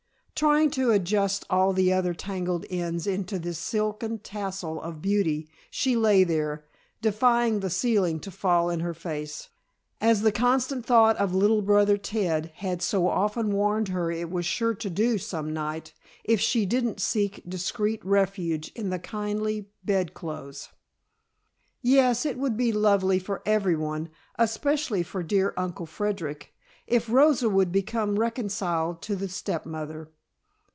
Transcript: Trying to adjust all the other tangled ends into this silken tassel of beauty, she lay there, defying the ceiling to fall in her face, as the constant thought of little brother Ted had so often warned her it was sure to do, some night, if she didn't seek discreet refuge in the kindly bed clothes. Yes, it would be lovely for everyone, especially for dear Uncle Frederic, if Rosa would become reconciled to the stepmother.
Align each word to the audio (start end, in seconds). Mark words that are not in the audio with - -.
Trying 0.33 0.71
to 0.71 0.89
adjust 0.89 1.45
all 1.51 1.71
the 1.71 1.93
other 1.93 2.15
tangled 2.15 2.65
ends 2.71 3.05
into 3.05 3.37
this 3.37 3.59
silken 3.59 4.17
tassel 4.17 4.81
of 4.81 4.99
beauty, 4.99 5.47
she 5.69 5.95
lay 5.95 6.23
there, 6.23 6.65
defying 6.99 7.59
the 7.59 7.69
ceiling 7.69 8.19
to 8.21 8.31
fall 8.31 8.71
in 8.71 8.79
her 8.79 8.95
face, 8.95 9.49
as 9.99 10.21
the 10.23 10.31
constant 10.31 10.83
thought 10.83 11.15
of 11.17 11.35
little 11.35 11.61
brother 11.61 11.95
Ted 11.95 12.49
had 12.55 12.81
so 12.81 13.07
often 13.07 13.51
warned 13.51 13.89
her 13.89 14.09
it 14.09 14.31
was 14.31 14.47
sure 14.47 14.73
to 14.73 14.89
do, 14.89 15.19
some 15.19 15.53
night, 15.53 15.93
if 16.23 16.39
she 16.41 16.65
didn't 16.65 16.99
seek 16.99 17.43
discreet 17.47 18.03
refuge 18.03 18.71
in 18.73 18.89
the 18.89 18.97
kindly 18.97 19.69
bed 19.85 20.15
clothes. 20.15 20.69
Yes, 21.83 22.25
it 22.25 22.39
would 22.39 22.57
be 22.57 22.71
lovely 22.71 23.19
for 23.19 23.43
everyone, 23.45 24.09
especially 24.39 25.03
for 25.03 25.21
dear 25.21 25.53
Uncle 25.55 25.85
Frederic, 25.85 26.51
if 26.87 27.07
Rosa 27.11 27.47
would 27.47 27.71
become 27.71 28.17
reconciled 28.17 29.03
to 29.03 29.15
the 29.15 29.29
stepmother. 29.29 30.09